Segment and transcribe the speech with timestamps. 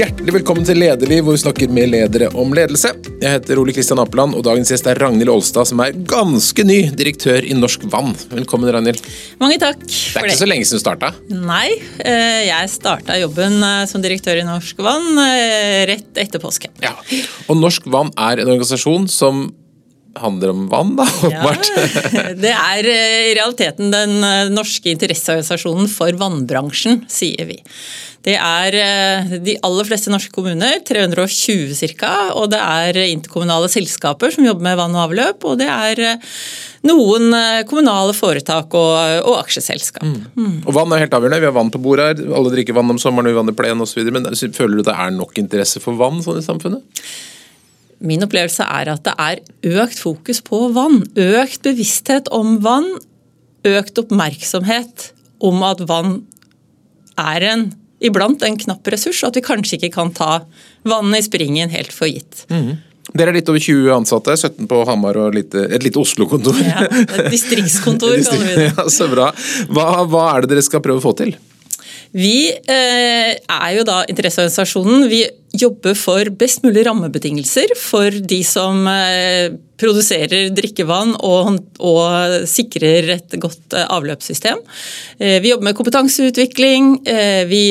[0.00, 2.94] Hjertelig velkommen til Lederliv, hvor vi snakker med ledere om ledelse.
[3.20, 6.78] Jeg heter Ole Kristian Apeland, og dagens gjest er Ragnhild Olstad, som er ganske ny
[6.96, 8.14] direktør i Norsk Vann.
[8.30, 9.04] Velkommen, Ragnhild.
[9.42, 11.12] Mange takk Det er ikke så lenge siden du starta.
[11.28, 16.72] Nei, eh, jeg starta jobben eh, som direktør i Norsk Vann eh, rett etter påske.
[16.80, 16.94] Ja.
[17.50, 19.50] Og Norsk Vann er en organisasjon som
[20.20, 21.72] handler om vann, da, åpenbart.
[21.74, 24.20] Ja, det er i realiteten den
[24.54, 27.58] norske interesseorganisasjonen for vannbransjen, sier vi.
[28.20, 28.74] Det er
[29.40, 32.12] de aller fleste norske kommuner, 320 ca.
[32.36, 35.46] Og det er interkommunale selskaper som jobber med vann og avløp.
[35.48, 36.02] Og det er
[36.84, 37.32] noen
[37.70, 40.04] kommunale foretak og, og aksjeselskap.
[40.04, 40.20] Mm.
[40.36, 40.54] Mm.
[40.66, 41.40] Og Vann er helt avgjørende.
[41.40, 42.22] Vi har vann på bordet her.
[42.36, 44.04] Alle drikker vann om sommeren, vi vann i plen osv.
[44.12, 47.04] Men føler du det er nok interesse for vann sånn i samfunnet?
[48.00, 49.40] Min opplevelse er at det er
[49.82, 51.02] økt fokus på vann.
[51.20, 52.88] Økt bevissthet om vann.
[53.68, 55.10] Økt oppmerksomhet
[55.44, 56.22] om at vann
[57.20, 57.66] er en,
[58.00, 60.44] iblant en knapp ressurs, og at vi kanskje ikke kan ta
[60.88, 62.46] vannet i springen helt for gitt.
[62.52, 62.78] Mm.
[63.10, 66.56] Dere er litt over 20 ansatte, 17 på Hamar og lite, et lite Oslo-kontor.
[66.62, 68.68] Ja, et distriktskontor, kaller vi det.
[68.70, 69.30] Ja, så bra.
[69.72, 71.34] Hva, hva er det dere skal prøve å få til?
[72.10, 75.06] Vi eh, er jo da interesseorganisasjonen.
[75.10, 75.22] Vi
[75.60, 83.36] jobber for best mulig rammebetingelser for de som eh, produserer drikkevann og, og, sikrer et
[83.42, 84.58] godt eh, avløpssystem.
[85.18, 86.92] Eh, vi jobber med kompetanseutvikling.
[87.06, 87.64] Eh, vi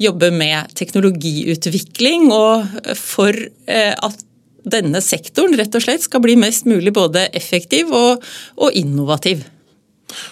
[0.00, 2.66] jobber med teknologiutvikling og
[3.00, 4.24] for at
[4.66, 8.24] denne sektoren rett og slett skal bli mest mulig både effektiv og,
[8.60, 9.44] og innovativ.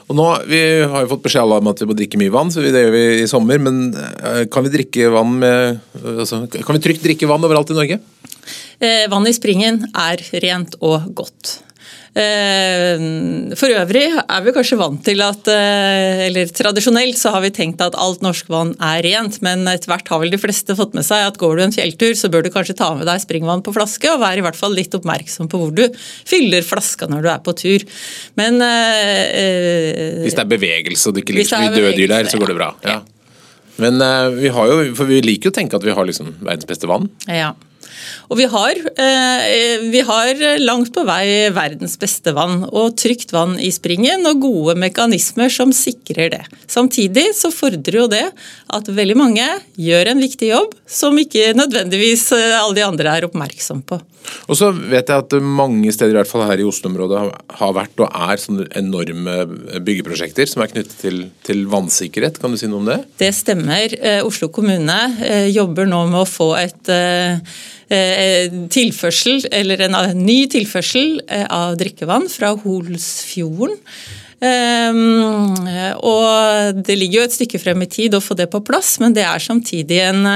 [0.09, 2.63] Og nå, Vi har jo fått beskjed om at vi må drikke mye vann, så
[2.63, 3.61] det gjør vi i sommer.
[3.63, 4.73] Men eh, kan vi
[5.25, 8.01] med, altså, kan vi trygt drikke vann overalt i Norge?
[8.79, 11.59] Eh, vann i springen er rent og godt.
[12.15, 13.01] Eh,
[13.59, 17.83] for øvrig er vi kanskje vant til at eh, Eller tradisjonelt så har vi tenkt
[17.83, 21.03] at alt norsk vann er rent, men etter hvert har vel de fleste fått med
[21.07, 23.75] seg at går du en fjelltur, så bør du kanskje ta med deg springvann på
[23.75, 27.31] flaske, og være i hvert fall litt oppmerksom på hvor du fyller flaska når du
[27.35, 27.89] er på tur.
[28.39, 32.39] Men eh, Hvis det er bevegelse og det ikke ligger så mye døde der, så
[32.39, 32.73] går det bra.
[32.87, 33.01] Ja.
[33.83, 33.99] Men
[34.39, 36.87] vi har jo, for vi liker jo å tenke at vi har liksom verdens beste
[36.87, 37.11] vann.
[37.27, 37.57] Ja.
[38.31, 43.59] Og vi har, eh, vi har, langt på vei verdens beste vann, og trygt vann
[43.61, 46.43] i springen og gode mekanismer som sikrer det.
[46.67, 48.25] Samtidig så fordrer jo det
[48.75, 49.47] at veldig mange
[49.77, 54.01] gjør en viktig jobb som ikke nødvendigvis eh, alle de andre er oppmerksom på.
[54.49, 57.27] Og så vet jeg at mange steder, i hvert fall her i Oslo-området,
[57.59, 59.35] har vært og er sånne enorme
[59.85, 62.41] byggeprosjekter som er knyttet til, til, vannsikkerhet.
[62.41, 63.03] Kan du si noe om det?
[63.21, 63.93] Det stemmer.
[64.01, 64.97] Eh, Oslo kommune
[65.53, 67.37] jobber nå med å få et Eh,
[67.89, 73.81] tilførsel, eller en ny tilførsel eh, av drikkevann fra Holsfjorden.
[74.45, 75.55] Um,
[76.05, 79.15] og det ligger jo et stykke frem i tid å få det på plass, men
[79.17, 80.27] det er samtidig en,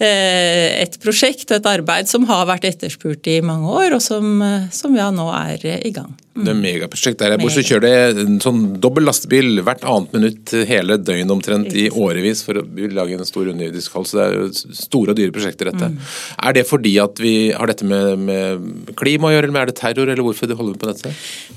[0.00, 4.40] et prosjekt og et arbeid som har vært etterspurt i mange år, og som,
[4.72, 6.14] som ja, nå er i gang.
[6.36, 10.16] Det er megaprosjekt der jeg bor, så kjører det en sånn dobbel lastebil hvert annet
[10.16, 14.06] minutt hele døgnet omtrent i årevis for å lage en stor underjordisk hall.
[14.08, 15.88] Så det er jo store og dyre prosjekter, dette.
[15.94, 16.10] Mm.
[16.48, 19.78] Er det fordi at vi har dette med, med klima å gjøre, eller er det
[19.80, 21.14] terror, eller hvorfor holder vi på dette?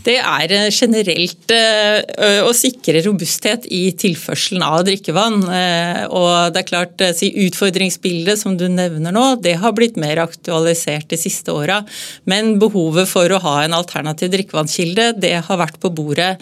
[0.08, 5.42] Det er eh, generelt uh, å sikre robusthet i tilførselen av drikkevann.
[5.44, 10.24] Uh, og det er klart, si utfordringsbildet som du nevner nå, det har blitt mer
[10.24, 11.82] aktualisert de siste åra.
[12.30, 16.38] Men behovet for å ha en alternativ drikkevann avfallskilde, det har vært på bordet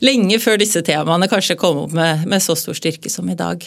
[0.00, 3.62] lenge før disse temaene kanskje kom opp med, med så stor styrke som i dag.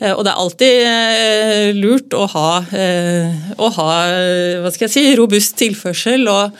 [0.00, 3.88] Eh, og det er alltid eh, lurt å ha, eh, å ha
[4.62, 6.58] hva skal jeg si, robust tilførsel og,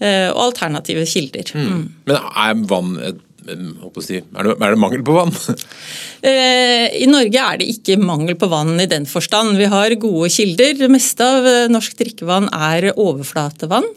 [0.00, 1.50] og alternative kilder.
[1.54, 1.66] Mm.
[1.66, 1.82] mm.
[2.08, 5.32] Men er vann et er, det, er det, mangel på vann?
[7.00, 9.56] I Norge er det ikke mangel på vann i den forstand.
[9.58, 10.76] Vi har gode kilder.
[10.76, 13.88] Det meste av norsk drikkevann er overflatevann.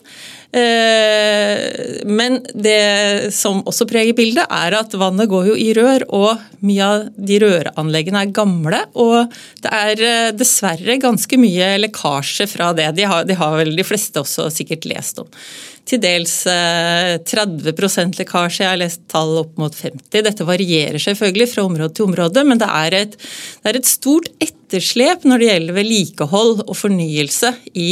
[0.53, 6.44] Eh, men det som også preger bildet, er at vannet går jo i rør, og
[6.64, 8.84] mye av de røranleggene er gamle.
[9.02, 9.34] Og
[9.66, 12.92] det er eh, dessverre ganske mye lekkasje fra det.
[13.00, 15.30] De har, de har vel de fleste også sikkert lest om.
[15.89, 20.21] Til dels 30 eh, lekkasje, jeg har lest tall opp mot 50.
[20.24, 24.31] Dette varierer selvfølgelig fra område til område, men det er et, det er et stort
[24.44, 27.91] etterslep når det gjelder vedlikehold og fornyelse i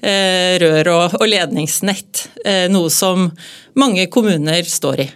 [0.00, 0.88] Eh, rør
[1.18, 2.30] og ledningsnett.
[2.44, 3.26] Eh, noe som
[3.76, 5.08] mange kommuner står i.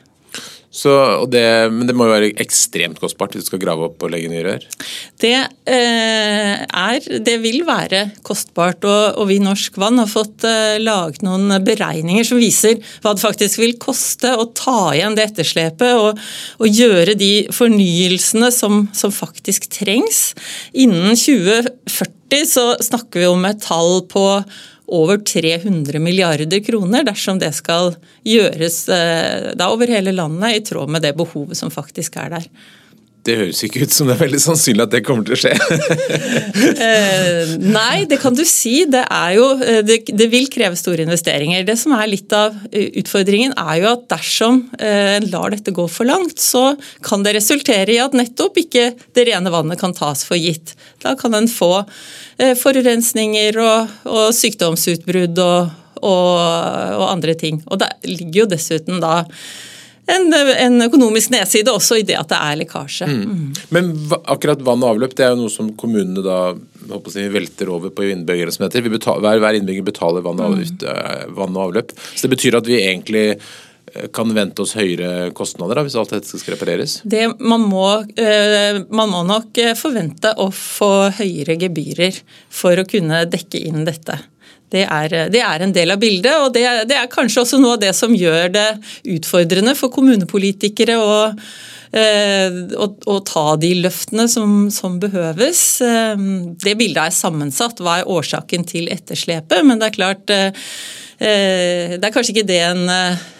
[0.74, 0.92] Så,
[1.30, 4.30] det, men det må jo være ekstremt kostbart hvis du skal grave opp og legge
[4.32, 4.64] nye rør?
[5.22, 5.36] Det,
[5.70, 10.80] eh, er, det vil være kostbart, og, og vi i Norsk Vann har fått eh,
[10.82, 15.94] laget noen beregninger som viser hva det faktisk vil koste å ta igjen det etterslepet
[15.94, 16.18] og,
[16.58, 20.32] og gjøre de fornyelsene som, som faktisk trengs
[20.74, 24.42] innen 2040 2040 så snakker vi om et tall på
[24.94, 27.94] over 300 milliarder kroner dersom det skal
[28.26, 32.48] gjøres da over hele landet i tråd med det behovet som faktisk er der.
[33.24, 35.52] Det høres ikke ut som det er veldig sannsynlig at det kommer til å skje.
[36.86, 38.74] eh, nei, det kan du si.
[38.90, 39.00] Det,
[39.32, 41.64] jo, eh, det, det, vil kreve store investeringer.
[41.64, 45.72] Det som er litt av eh, utfordringen, er jo at dersom en eh, lar dette
[45.72, 46.74] gå for langt, så
[47.04, 50.76] kan det resultere i at nettopp ikke det rene vannet kan tas for gitt.
[51.00, 56.32] Da kan en få eh, forurensninger og, og sykdomsutbrudd og, og,
[57.00, 57.64] og andre ting.
[57.72, 59.22] Og det ligger jo dessuten da
[60.06, 63.08] en, en, økonomisk nedside også i det at det er lekkasje.
[63.08, 63.24] Mm.
[63.24, 63.50] Mm.
[63.74, 63.90] Men
[64.20, 66.38] akkurat vann og avløp det er jo noe som kommunene da
[67.10, 68.52] si, velter over på innbyggere.
[68.52, 68.88] som heter.
[68.92, 70.88] Betaler, hver, innbygger betaler vann og, mm.
[70.88, 71.94] Eh, vann og, avløp.
[72.14, 76.12] Så Det betyr at vi egentlig eh, kan vente oss høyere kostnader da, hvis alt
[76.12, 76.98] dette skal repareres?
[77.04, 77.88] Det, man, må,
[78.20, 82.20] eh, man må nok forvente å få høyere gebyrer
[82.52, 84.20] for å kunne dekke inn dette.
[84.74, 87.76] Det er, det er, en del av bildet, og det, det, er kanskje også noe
[87.76, 88.66] av det som gjør det
[89.16, 91.14] utfordrende for kommunepolitikere å,
[91.94, 95.62] eh, å, å ta de løftene som, som, behøves.
[95.86, 96.26] Eh,
[96.64, 97.82] det bildet er sammensatt.
[97.84, 99.62] Hva er årsaken til etterslepet?
[99.62, 100.66] Men det er klart eh,
[101.18, 102.84] det er kanskje ikke det en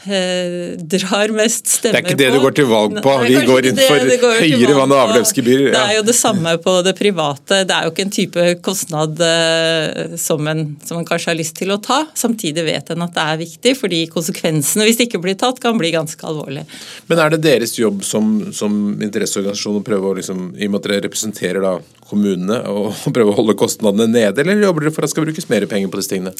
[0.04, 2.08] Eh, drar mest stemmer på.
[2.08, 2.36] Det er ikke det på.
[2.36, 3.12] du går til valg på?
[3.24, 5.62] Vi går inn for går høyere vann- og avløpsgebyr.
[5.62, 5.72] Ja.
[5.72, 7.62] Det er jo det samme på det private.
[7.64, 11.56] Det er jo ikke en type kostnad eh, som en, som en kanskje har lyst
[11.56, 12.02] til å ta.
[12.12, 15.80] Samtidig vet en at det er viktig, fordi konsekvensene hvis det ikke blir tatt, kan
[15.80, 16.68] bli ganske alvorlige.
[17.08, 20.82] Men er det deres jobb som, som interesseorganisasjon å prøve å liksom, i og med
[20.82, 25.04] at dere representerer da kommunene, og prøve å holde kostnadene nede, eller jobber dere for
[25.04, 26.36] at det skal brukes mer penger på disse tingene?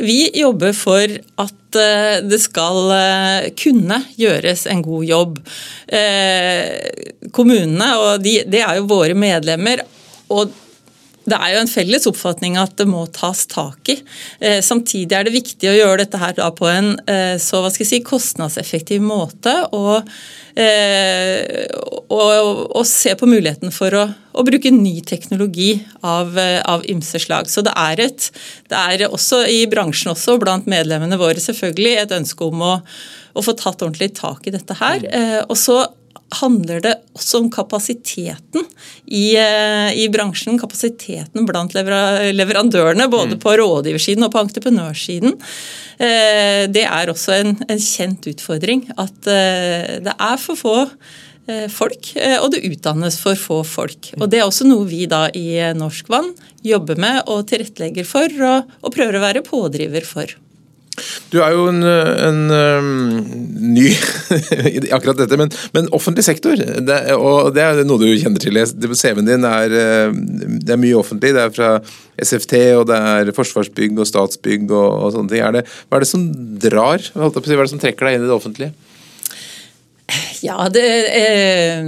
[0.00, 2.80] Vi jobber for at eh, det skal
[3.40, 5.38] Eh, kunne gjøres en god jobb.
[5.86, 9.84] Eh, kommunene, og de, det er jo våre medlemmer.
[10.30, 10.52] og
[11.30, 13.98] det er jo en felles oppfatning at det må tas tak i.
[14.64, 16.88] Samtidig er det viktig å gjøre dette her på en
[17.38, 19.52] så hva skal jeg si, kostnadseffektiv måte.
[19.76, 20.08] Og,
[22.08, 22.32] og,
[22.72, 25.72] og se på muligheten for å, å bruke ny teknologi
[26.06, 27.50] av, av, ymse slag.
[27.50, 28.28] Så det er, et,
[28.70, 32.74] det er også i bransjen også, blant medlemmene våre selvfølgelig, et ønske om å
[33.36, 35.06] å få tatt ordentlig tak i dette her.
[35.06, 35.82] Eh, og så
[36.40, 38.62] handler det også om kapasiteten
[39.06, 40.60] i, eh, i bransjen.
[40.60, 43.40] Kapasiteten blant leverandørene, både mm.
[43.42, 45.34] på rådgiversiden og på entreprenørsiden.
[45.98, 50.78] Eh, det er også en, en kjent utfordring at det er for få
[51.72, 54.12] folk, og det utdannes for få folk.
[54.20, 56.30] Og Det er også noe vi da i Norsk Vann
[56.62, 60.36] jobber med og tilrettelegger for, og, og prøver å være pådriver for.
[61.30, 62.88] Du er jo en, en um,
[63.72, 63.86] ny
[64.74, 68.58] i akkurat dette, men, men offentlig sektor, det, og det er noe du kjenner til.
[68.58, 69.76] CV-en din er,
[70.10, 71.32] det er mye offentlig.
[71.36, 71.72] Det er fra
[72.20, 75.44] SFT, og det er Forsvarsbygg og Statsbygg og, og sånne ting.
[75.46, 76.26] Er det, hva er det som
[76.66, 77.10] drar?
[77.14, 78.74] Hva er det som trekker deg inn i det offentlige?
[80.40, 80.84] Ja, det
[81.20, 81.84] eh,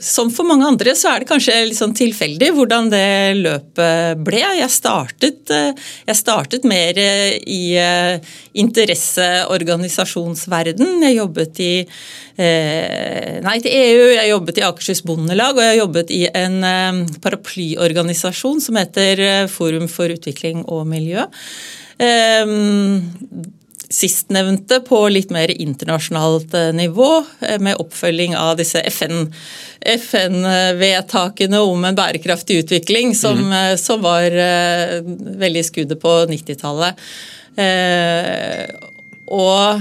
[0.00, 4.42] Som for mange andre så er det kanskje litt sånn tilfeldig hvordan det løpet ble.
[4.58, 5.72] Jeg startet, eh,
[6.08, 8.18] jeg startet mer i eh,
[8.64, 11.02] interesseorganisasjonsverden.
[11.06, 11.86] Jeg jobbet i
[12.36, 16.92] eh, Nei til EU, jeg jobbet i Akershus Bondelag, og jeg jobbet i en eh,
[17.24, 21.22] paraplyorganisasjon som heter eh, Forum for utvikling og miljø.
[23.92, 31.84] Sistnevnte på litt mer internasjonalt eh, nivå, eh, med oppfølging av disse FN-vedtakene FN om
[31.84, 33.78] en bærekraftig utvikling, som, mm.
[33.78, 34.30] som var
[35.44, 36.94] veldig i skuddet på 90-tallet.
[39.34, 39.80] Og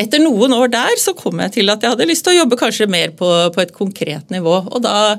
[0.00, 2.58] etter noen år der så kom jeg til at jeg hadde lyst til å jobbe
[2.60, 4.56] kanskje mer på, på et konkret nivå.
[4.70, 5.16] Og da,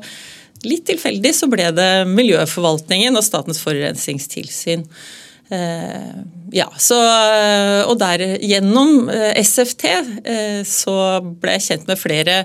[0.65, 4.85] litt tilfeldig, så ble det Miljøforvaltningen og Statens forurensningstilsyn.
[5.51, 6.11] Eh,
[6.51, 9.83] ja, så, eh, og der, Gjennom eh, SFT
[10.67, 10.95] så
[11.41, 12.37] ble jeg kjent med flere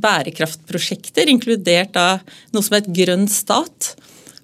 [0.00, 2.06] bærekraftprosjekter, inkludert da
[2.54, 3.92] noe som het Grønn stat.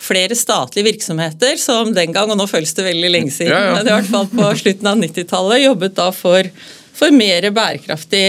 [0.00, 3.72] Flere statlige virksomheter som den gang, og nå føles det veldig lenge siden, ja, ja.
[3.76, 6.48] men i hvert fall på slutten av 90-tallet, jobbet da for,
[6.96, 8.24] for mer bærekraftig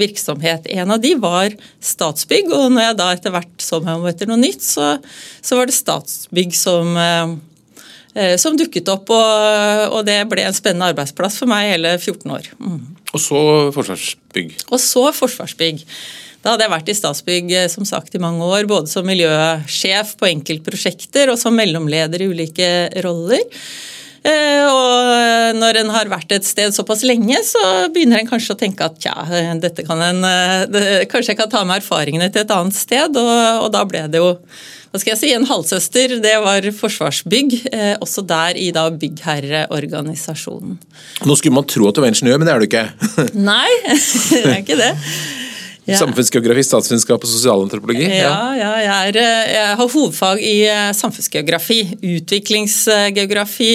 [0.00, 0.68] virksomhet.
[0.76, 4.28] En av de var Statsbygg, og når jeg da etter hvert så meg om etter
[4.28, 4.94] noe nytt, så,
[5.40, 6.96] så var det Statsbygg som
[8.40, 12.46] som dukket opp, og, og, det ble en spennende arbeidsplass for meg hele 14 år.
[12.56, 12.78] Mm.
[13.12, 13.40] Og så
[13.74, 14.54] Forsvarsbygg?
[14.70, 15.82] Og så Forsvarsbygg.
[16.46, 20.14] Da hadde jeg vært i Statsbygg eh, som sagt i mange år, både som miljøsjef
[20.20, 22.70] på enkeltprosjekter og som mellomleder i ulike
[23.04, 23.44] roller.
[24.26, 27.60] Og når en har vært et sted såpass lenge, så
[27.94, 29.14] begynner en kanskje å tenke at ja,
[29.62, 30.24] dette kan en
[30.72, 30.82] det,
[31.12, 34.18] Kanskje jeg kan ta med erfaringene til et annet sted, og, og da ble det
[34.18, 34.32] jo
[34.90, 37.56] hva skal jeg si, en halvsøster, det var Forsvarsbygg.
[37.72, 40.76] Eh, også der i da byggherreorganisasjonen.
[41.26, 42.84] Nå skulle man tro at du var ingeniør, men det er du ikke?
[43.50, 43.72] Nei,
[44.30, 44.92] det er ikke det.
[45.86, 46.00] Ja.
[46.00, 48.08] Samfunnsgeografi, statsvitenskap og sosialantropologi?
[48.08, 51.80] Ja, ja jeg, er, eh, jeg, har hovedfag i eh, samfunnsgeografi.
[52.16, 53.70] Utviklingsgeografi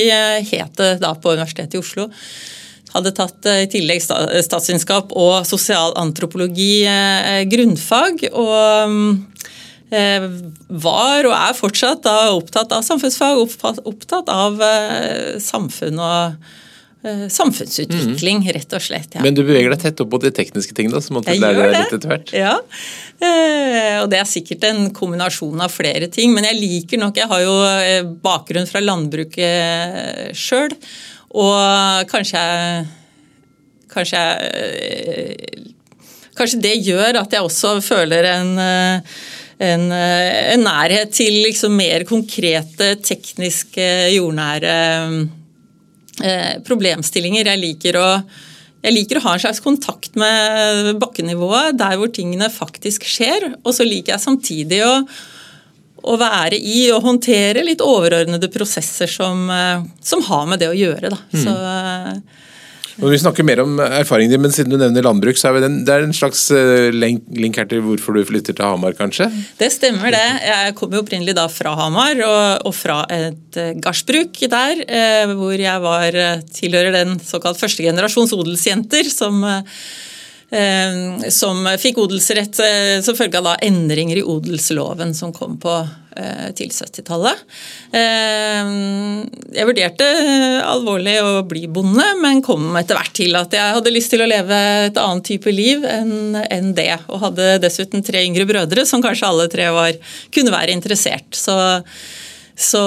[0.52, 2.10] het det da på Universitetet i Oslo.
[2.92, 6.82] Hadde tatt i tillegg statsvitenskap og sosialantropologi
[7.48, 8.26] grunnfag.
[8.34, 13.42] og Eh, var og er fortsatt opptatt av samfunnsfag,
[13.84, 16.46] opptatt av eh, samfunn og
[17.04, 18.54] eh, samfunnsutvikling, mm.
[18.56, 19.18] rett og slett.
[19.18, 19.24] Ja.
[19.26, 21.76] Men du beveger deg tett opp mot de tekniske tingene, så måtte jeg lære deg
[21.76, 22.32] litt etter hvert?
[22.36, 22.56] Ja,
[24.02, 26.32] og det er sikkert en kombinasjon av flere ting.
[26.34, 27.58] Men jeg liker nok Jeg har jo
[28.24, 30.74] bakgrunn fra landbruket sjøl,
[31.36, 32.90] og kanskje jeg
[33.92, 35.70] Kanskje jeg
[36.32, 38.52] Kanskje det gjør at jeg også føler en
[39.62, 44.78] en, eh, en nærhet til liksom mer konkrete, tekniske, jordnære
[46.24, 47.52] eh, problemstillinger.
[47.52, 48.08] Jeg liker, å,
[48.82, 53.52] jeg liker å ha en slags kontakt med bakkenivået, der hvor tingene faktisk skjer.
[53.62, 54.96] Og så liker jeg samtidig å,
[56.02, 60.78] å være i og håndtere litt overordnede prosesser som, eh, som har med det å
[60.78, 61.14] gjøre.
[61.14, 61.22] Da.
[61.36, 61.44] Mm.
[61.46, 61.58] Så
[63.00, 65.72] og Vi snakker mer om erfaringen din, men siden du nevner landbruk, så er det,
[65.96, 69.30] en slags eh, link her til hvorfor du flytter til Hamar, kanskje?
[69.60, 70.26] Det stemmer det.
[70.48, 72.22] Jeg kommer jo opprinnelig da fra Hamar,
[72.66, 76.20] og fra et eh, gardsbruk der, eh, hvor jeg var
[76.52, 79.44] tilhører den såkalt første generasjons odelsjenter som
[81.32, 82.58] som fikk odelsrett
[83.06, 85.78] som følge av da endringer i odelsloven som kom på
[86.12, 87.40] Eh, til 70-tallet.
[87.96, 88.72] Eh,
[89.56, 90.08] jeg vurderte
[90.68, 94.28] alvorlig å bli bonde, men kom etter hvert til at jeg hadde lyst til å
[94.28, 94.58] leve
[94.90, 96.98] et annet type liv enn det.
[97.08, 99.96] Og hadde dessuten tre yngre brødre som kanskje alle tre var,
[100.36, 101.32] kunne være interessert.
[101.32, 101.56] Så,
[102.62, 102.82] så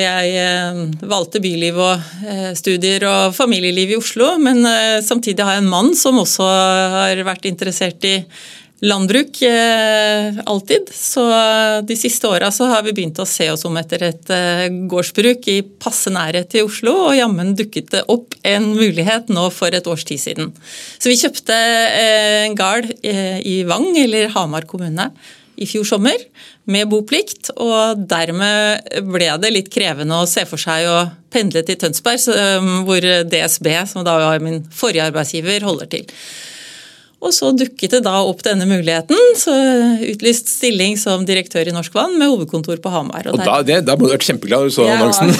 [0.00, 4.64] jeg eh, valgte byliv og studier og familieliv i Oslo, men
[5.04, 6.48] samtidig har jeg en mann som også
[6.96, 8.16] har vært interessert i
[8.80, 10.88] landbruk eh, alltid.
[10.94, 11.24] Så
[11.86, 15.58] de siste åra har vi begynt å se oss om etter et eh, gårdsbruk i
[15.82, 20.06] passe nærhet til Oslo, og jammen dukket det opp en mulighet nå for et års
[20.08, 20.54] tid siden.
[20.98, 25.10] Så vi kjøpte eh, en gard eh, i Vang, eller Hamar kommune,
[25.60, 26.22] i fjor sommer
[26.70, 31.00] med boplikt, og dermed ble det litt krevende å se for seg å
[31.32, 32.24] pendle til Tønsberg,
[32.88, 36.08] hvor DSB, som da var min forrige arbeidsgiver, holder til.
[37.20, 39.18] Og så dukket det da opp denne muligheten.
[39.36, 39.52] så
[40.08, 43.28] Utlyst stilling som direktør i Norsk Vann med hovedkontor på Hamar.
[43.28, 45.34] Og, og da, det, da, må du ha vært kjempeglad da du så annonsen.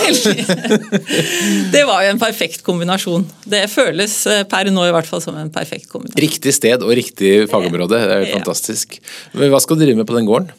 [1.74, 3.24] det var jo en perfekt kombinasjon.
[3.48, 6.20] Det føles eh, per nå i hvert fall som en perfekt kombinasjon.
[6.20, 7.96] Riktig sted og riktig fagområde.
[7.96, 9.00] Det er jo fantastisk.
[9.32, 10.52] Hva skal du drive med på den gården?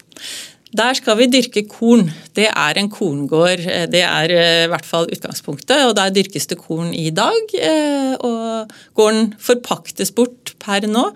[0.71, 2.05] Der skal vi dyrke korn.
[2.31, 3.63] Det er en korngård.
[3.91, 5.83] Det er eh, i hvert fall utgangspunktet.
[5.89, 7.55] og Der dyrkes det korn i dag.
[7.59, 11.09] Eh, og gården forpaktes bort per nå.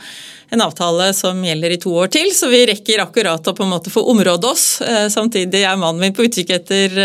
[0.51, 3.71] En avtale som gjelder i to år til, så vi rekker akkurat å på en
[3.77, 4.67] måte få område oss.
[4.83, 7.01] Eh, samtidig er mannen min på utkikk etter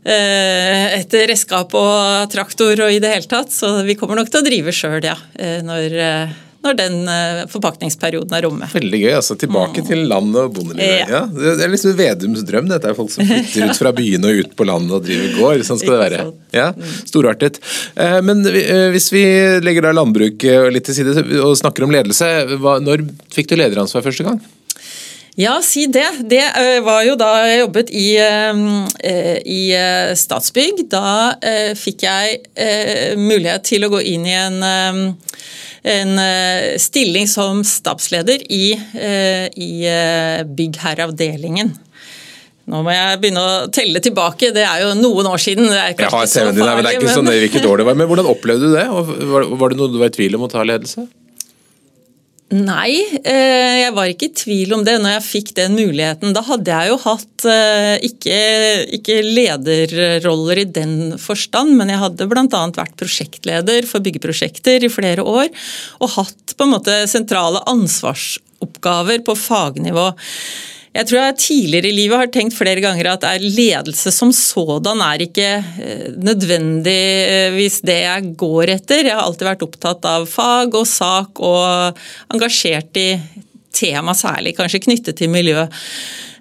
[0.00, 4.46] etter redskap og traktor og i det hele tatt, så vi kommer nok til å
[4.46, 5.12] drive sjøl, ja.
[5.36, 5.96] Når
[6.64, 8.68] når den eh, forpakningsperioden er omme.
[8.72, 9.12] Veldig gøy.
[9.16, 9.88] altså Tilbake mm.
[9.88, 11.08] til landet og bondelivet.
[11.08, 11.22] Ja.
[11.30, 12.68] Ja, det er liksom Vedums drøm.
[12.70, 15.64] Dette er folk som flytter ut fra byene og ut på landet og driver gård.
[15.66, 16.22] Sånn skal det være.
[16.56, 16.94] Ja, mm.
[17.08, 17.60] Storartet.
[17.96, 19.24] Eh, men eh, hvis vi
[19.64, 24.28] legger da landbruket litt til side og snakker om ledelse, når fikk du lederansvar første
[24.28, 24.40] gang?
[25.40, 26.08] Ja, si det.
[26.28, 26.42] Det
[26.84, 28.08] var jo da jeg jobbet i,
[29.48, 29.60] i
[30.20, 30.82] Statsbygg.
[30.92, 31.32] Da
[31.80, 34.58] fikk jeg mulighet til å gå inn i en
[35.82, 41.72] en eh, stilling som stabsleder i, eh, i eh, byggherreavdelingen.
[42.70, 45.66] Nå må jeg begynne å telle tilbake, det er jo noen år siden.
[45.66, 47.96] Det er jeg har CV-en din, men det er ikke sånn år det var.
[47.98, 48.84] Men hvordan opplevde du det?
[48.86, 51.08] Var det noe du var i tvil om å ta ledelse?
[52.50, 56.32] Nei, eh, jeg var ikke i tvil om det når jeg fikk den muligheten.
[56.34, 58.38] Da hadde jeg jo hatt eh, ikke,
[58.98, 62.64] ikke lederroller i den forstand, men jeg hadde bl.a.
[62.74, 65.46] vært prosjektleder for byggeprosjekter i flere år.
[66.02, 70.10] Og hatt på en måte sentrale ansvarsoppgaver på fagnivå.
[70.90, 75.22] Jeg tror jeg tidligere i livet har tenkt flere ganger at ledelse som sådan er
[75.22, 75.50] ikke
[76.18, 76.96] nødvendig
[77.60, 79.04] nødvendigvis det jeg går etter.
[79.06, 82.00] Jeg har alltid vært opptatt av fag og sak og
[82.32, 83.08] engasjert i
[83.70, 85.66] tema særlig, kanskje knyttet til miljø.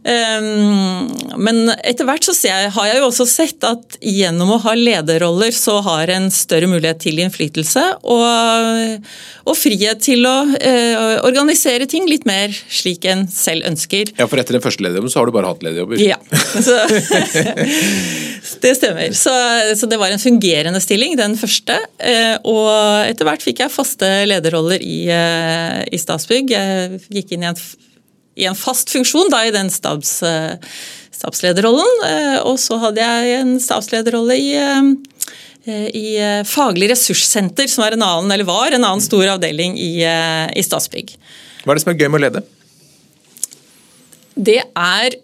[0.08, 1.10] Ehm,
[1.42, 5.52] men etter hvert så jeg, har jeg jo også sett at gjennom å ha lederroller,
[5.56, 9.10] så har en større mulighet til innflytelse og,
[9.50, 14.14] og frihet til å uh, organisere ting litt mer slik en selv ønsker.
[14.20, 16.00] Ja, For etter den første lederjobben så har du bare hatt lederjobber?
[16.00, 16.20] Ja,
[16.54, 16.80] så,
[18.64, 19.12] det stemmer.
[19.18, 19.36] Så,
[19.76, 21.76] så, det var en fungerende stilling, den første.
[22.00, 22.72] Uh, og
[23.10, 26.56] etter hvert fikk jeg faste lederroller i, uh, i Statsbygg.
[26.56, 27.60] Jeg gikk inn i en
[28.40, 30.56] i en fast funksjon da, i den stabs, eh,
[31.16, 32.04] stabslederrollen.
[32.08, 36.08] Eh, og så hadde jeg en stabslederrolle i, eh, i
[36.48, 41.14] Faglig ressurssenter, som en annen, var en annen stor avdeling i, i Statsbygg.
[41.64, 42.46] Hva er det som er gøy med å lede?
[44.40, 45.20] Det er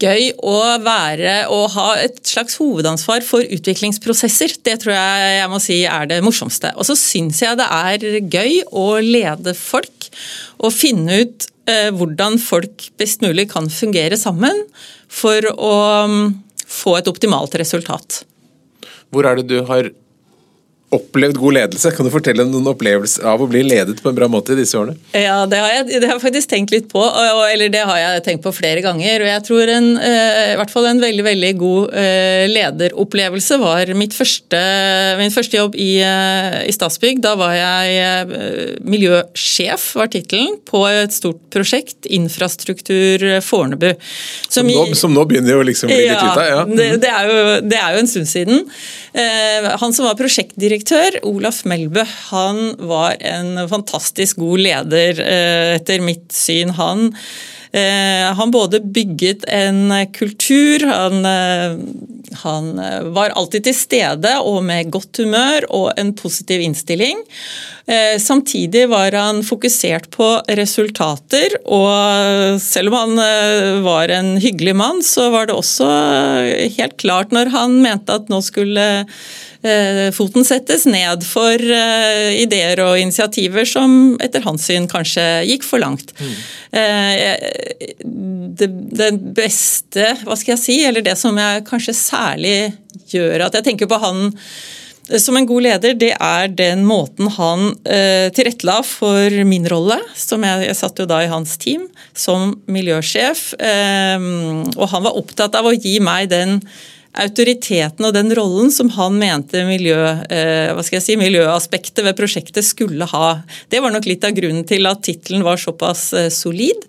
[0.00, 4.58] gøy å være og ha et slags hovedansvar for utviklingsprosesser.
[4.66, 6.72] Det tror jeg jeg må si er det morsomste.
[6.76, 10.10] Og så syns jeg det er gøy å lede folk
[10.60, 14.60] og finne ut hvordan folk best mulig kan fungere sammen
[15.10, 15.74] for å
[16.06, 16.26] mm,
[16.66, 18.22] få et optimalt resultat.
[19.10, 19.90] Hvor er det du har
[20.96, 21.92] opplevd god ledelse.
[21.94, 24.58] Kan du fortelle om noen opplevelser av å bli ledet på en bra måte i
[24.58, 24.96] disse årene?
[25.16, 28.24] Ja, det har jeg, det har jeg faktisk tenkt litt på, eller det har jeg
[28.26, 29.24] tenkt på flere ganger.
[29.24, 33.92] og jeg tror en, eh, i hvert fall en veldig veldig god eh, lederopplevelse var
[33.98, 34.60] mitt første,
[35.20, 37.20] min første jobb i, eh, i Statsbygg.
[37.24, 43.92] Da var jeg miljøsjef, var tittelen, på et stort prosjekt, Infrastruktur Fornebu.
[44.48, 46.46] Som, som, nå, som nå, begynner å liksom bli ja, litt ut av?
[46.46, 46.64] Ja.
[46.70, 48.64] Det, det, er jo, det er jo en stund siden.
[49.80, 56.00] Han som var prosjektdirektør direktør, Olaf Melbø, han var en fantastisk god leder, eh, etter
[56.00, 56.70] mitt syn.
[56.70, 57.12] Han,
[57.72, 61.76] eh, han både bygget en kultur, han, eh,
[62.42, 62.72] han
[63.14, 67.22] var alltid til stede og med godt humør og en positiv innstilling.
[68.18, 70.26] Samtidig var han fokusert på
[70.58, 75.86] resultater, og selv om han var en hyggelig mann, så var det også
[76.80, 78.86] helt klart når han mente at nå skulle
[79.66, 85.64] Eh, foten settes ned for eh, ideer og initiativer som etter hans syn kanskje gikk
[85.66, 86.12] for langt.
[86.20, 86.34] Mm.
[88.56, 88.66] Det,
[88.98, 89.06] det,
[89.36, 92.15] beste, hva skal jeg si, eller det som jeg kanskje særlig
[93.12, 94.28] gjør at jeg tenker på han
[95.22, 100.00] som en god leder, det er den måten han eh, tilrettela for min rolle.
[100.18, 103.52] som jeg, jeg, satt jo da i hans team som miljøsjef.
[103.54, 104.26] Eh,
[104.74, 106.58] og han var opptatt av å gi meg den
[107.16, 110.00] autoriteten og den rollen som han mente miljø,
[110.30, 113.42] eh, si, miljøaspektet ved prosjektet skulle ha.
[113.72, 116.84] Det var nok litt av grunnen til at tittelen var såpass eh, solid.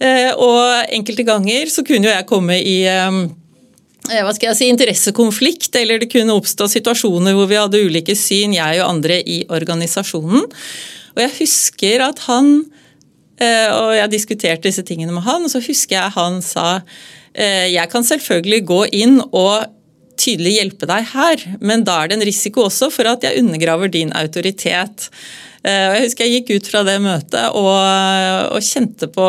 [0.00, 2.78] Eh, og enkelte ganger så kunne jo jeg komme i
[4.10, 8.56] hva skal jeg si, interessekonflikt, eller det kunne oppstå situasjoner hvor vi hadde ulike syn,
[8.56, 10.48] jeg og andre i organisasjonen.
[11.14, 12.60] Og jeg husker at han
[13.40, 16.82] Og jeg diskuterte disse tingene med han, og så husker jeg han sa
[17.34, 19.68] Eh, jeg kan selvfølgelig gå inn og
[20.20, 23.92] tydelig hjelpe deg her, men da er det en risiko også for at jeg undergraver
[23.92, 25.08] din autoritet.
[25.60, 27.68] Eh, jeg husker jeg gikk ut fra det møtet og,
[28.54, 29.26] og kjente, på,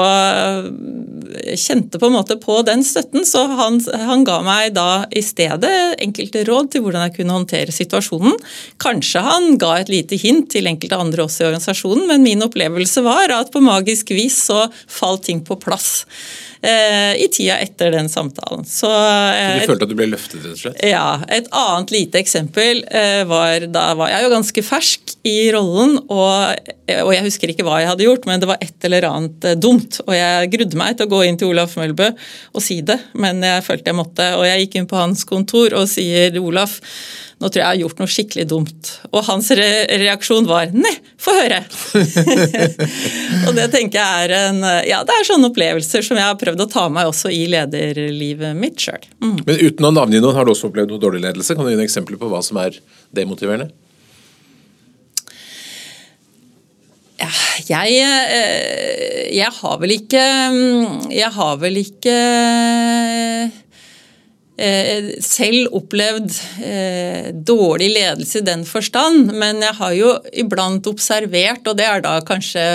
[1.60, 3.26] kjente på en måte på den støtten.
[3.28, 7.76] Så han, han, ga meg da i stedet enkelte råd til hvordan jeg kunne håndtere
[7.76, 8.38] situasjonen.
[8.82, 13.04] Kanskje han ga et lite hint til enkelte andre også i organisasjonen, men min opplevelse
[13.06, 16.02] var at på magisk vis så falt ting på plass.
[16.62, 18.62] Eh, i tida etter den samtalen.
[18.70, 20.84] Så, eh, du følte at du ble løftet, rett og slett?
[20.86, 21.24] Ja.
[21.26, 26.21] Et annet lite eksempel eh, var Da var jeg jo ganske fersk i rollen, og,
[26.22, 30.02] og, jeg husker ikke hva jeg hadde gjort, men det var et eller annet dumt.
[30.06, 33.44] Og jeg grudde meg til å gå inn til Olaf Mølbø og si det, men
[33.46, 34.30] jeg følte jeg måtte.
[34.38, 36.78] Og jeg gikk inn på hans kontor og sier Olaf,
[37.42, 38.92] nå tror jeg jeg har gjort noe skikkelig dumt.
[39.10, 39.70] Og hans re
[40.04, 41.62] reaksjon var nei, få høre!
[43.48, 46.66] og det tenker jeg er en Ja, det er sånne opplevelser som jeg har prøvd
[46.68, 49.02] å ta meg også i lederlivet mitt sjøl.
[49.24, 49.40] Mm.
[49.48, 51.58] Men uten å navngi noen, har du også opplevd noe dårlig ledelse?
[51.58, 52.78] Kan du gi noen eksempler på hva som er
[53.16, 53.72] demotiverende?
[57.68, 60.24] Jeg, eh, jeg har vel ikke
[61.14, 62.16] Jeg har vel ikke
[64.62, 71.66] Eh, selv opplevd eh, dårlig ledelse i den forstand, men jeg har jo iblant observert,
[71.66, 72.66] og det er da kanskje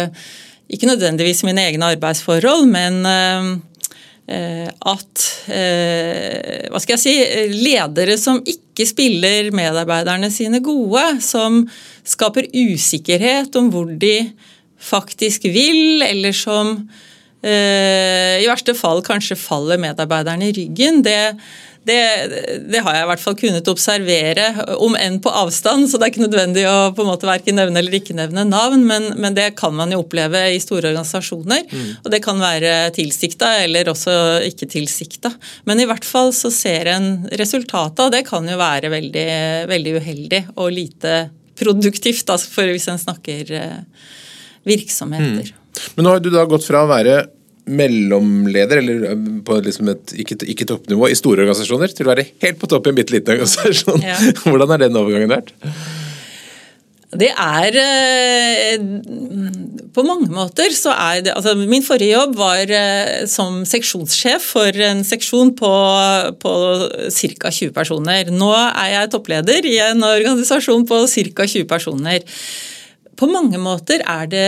[0.73, 3.07] ikke nødvendigvis mine egne arbeidsforhold, men
[4.27, 7.15] at hva skal jeg si,
[7.55, 11.62] ledere som ikke spiller medarbeiderne sine gode, som
[12.03, 14.33] skaper usikkerhet om hvor de
[14.83, 16.75] faktisk vil, eller som
[17.47, 21.05] i verste fall kanskje faller medarbeiderne i ryggen.
[21.07, 21.37] Det,
[21.87, 21.99] det,
[22.66, 24.46] det, har jeg i hvert fall kunnet observere,
[24.83, 25.87] om enn på avstand.
[25.87, 28.83] Så det er ikke nødvendig å på en måte verken nevne eller ikke nevne navn,
[28.88, 31.62] men, men det kan man jo oppleve i store organisasjoner.
[31.70, 31.92] Mm.
[32.03, 34.16] Og det kan være tilsikta eller også
[34.49, 35.31] ikke tilsikta.
[35.70, 39.29] Men i hvert fall så ser en resultatet, og det kan jo være veldig,
[39.70, 41.16] veldig uheldig og lite
[41.57, 44.11] produktivt, da, for hvis en snakker eh,
[44.68, 45.55] virksomheter.
[45.55, 45.94] Mm.
[45.94, 47.20] Men nå har du da gått fra å være
[47.67, 52.59] mellomleder, eller på liksom et ikke, ikke, toppnivå, i store organisasjoner, til å være helt
[52.61, 54.03] på topp i en bitte liten organisasjon.
[54.07, 54.19] Ja.
[54.47, 55.55] Hvordan har den overgangen vært?
[57.17, 57.77] Det er
[59.95, 62.73] På mange måter så er det altså Min forrige jobb var
[63.31, 65.73] som seksjonssjef for en seksjon på,
[66.43, 66.55] på
[67.39, 67.53] ca.
[67.55, 68.33] 20 personer.
[68.35, 71.47] Nå er jeg toppleder i en organisasjon på ca.
[71.47, 72.27] 20 personer.
[73.17, 74.47] På mange måter er det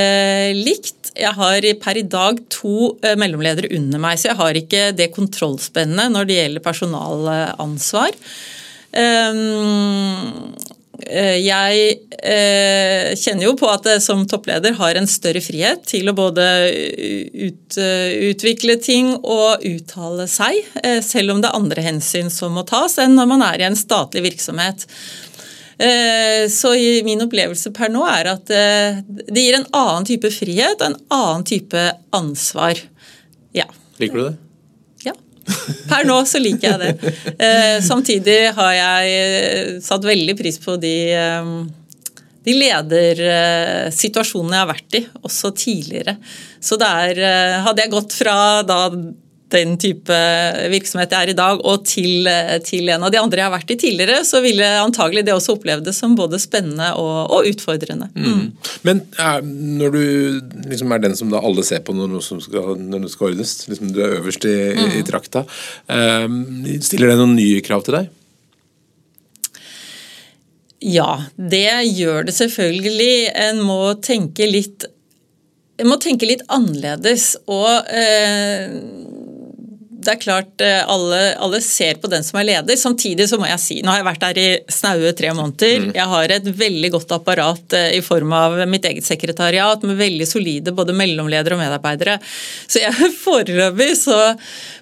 [0.59, 1.13] likt.
[1.19, 5.11] Jeg har per i dag to eh, mellomledere under meg, så jeg har ikke det
[5.17, 8.19] kontrollspennet når det gjelder personalansvar.
[8.99, 10.53] Ehm,
[11.01, 16.13] eh, jeg eh, kjenner jo på at jeg som toppleder har en større frihet til
[16.13, 16.45] å både
[17.49, 20.61] ut, utvikle ting og uttale seg,
[21.05, 23.81] selv om det er andre hensyn som må tas enn når man er i en
[23.81, 24.85] statlig virksomhet.
[25.79, 26.73] Eh, så
[27.05, 28.99] min opplevelse per nå er at eh,
[29.31, 31.83] det gir en annen type frihet og en annen type
[32.19, 32.75] ansvar.
[33.55, 33.69] Ja.
[34.03, 34.37] Liker du det?
[35.07, 35.15] Ja.
[35.91, 37.15] Per nå så liker jeg det.
[37.39, 40.97] Eh, samtidig har jeg satt veldig pris på de
[42.49, 46.15] de ledersituasjonene jeg har vært i, også tidligere.
[46.65, 47.19] Så der
[47.67, 48.89] hadde jeg gått fra da
[49.53, 50.17] den type
[50.73, 52.29] virksomhet jeg er i dag, og til,
[52.67, 55.57] til, en av de andre jeg har vært i tidligere, så ville antagelig det også
[55.57, 58.11] opplevd det som både spennende og, og utfordrende.
[58.15, 58.29] Mm.
[58.29, 58.75] Mm.
[58.89, 59.03] Men
[59.81, 60.03] når du
[60.69, 63.95] liksom er den som alle ser på når noe skal, når det skal ordnes, liksom
[63.95, 64.95] du er øverst i, mm.
[65.01, 65.45] i trakta,
[65.89, 66.39] um,
[66.85, 68.15] stiller det noen nye krav til deg?
[70.79, 73.33] Ja, det gjør det selvfølgelig.
[73.49, 74.87] En må tenke litt
[75.87, 77.33] må tenke litt annerledes.
[77.51, 78.73] Og eh,
[79.99, 82.77] det er klart eh, alle, alle, ser på den som er leder.
[82.79, 85.89] Samtidig så må jeg si, nå har jeg vært der i snaue tre måneder.
[85.89, 85.89] Mm.
[85.97, 90.29] Jeg har et veldig godt apparat eh, i form av mitt eget sekretariat med veldig
[90.31, 92.19] solide både mellomledere og medarbeidere.
[92.71, 94.21] Så jeg, foreløpig, så,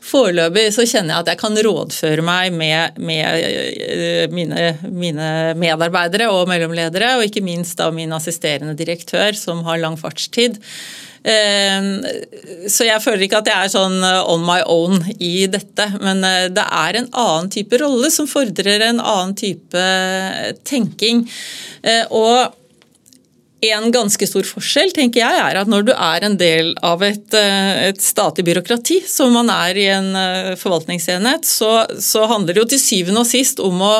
[0.04, 6.28] foreløpig så kjenner jeg at jeg kan rådføre meg med, med eh, mine, mine, medarbeidere
[6.34, 10.60] og mellomledere, og ikke minst da min assisterende direktør som har lang fartstid.
[11.26, 12.04] Ehm,
[12.70, 15.88] så jeg føler ikke at jeg er sånn eh, on my own i dette.
[16.02, 21.26] Men eh, det er en annen type rolle som fordrer en annen type eh, tenking.
[22.14, 22.54] Og
[23.66, 27.34] en ganske stor forskjell tenker jeg, er at når du er en del av et,
[27.34, 30.10] et statlig byråkrati, som man er i en
[30.60, 31.70] forvaltningsenhet, så,
[32.02, 33.94] så handler det jo til syvende og sist om å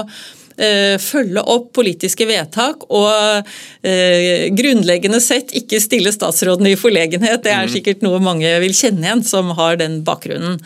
[1.02, 3.46] følge opp politiske vedtak og
[3.86, 7.42] eh, grunnleggende sett ikke stille statsrådene i forlegenhet.
[7.44, 7.72] Det er mm.
[7.74, 10.58] sikkert noe mange vil kjenne igjen som har den bakgrunnen.